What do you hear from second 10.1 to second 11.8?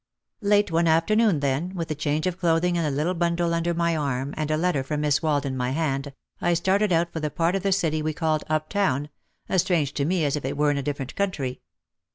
as if it were in a different country.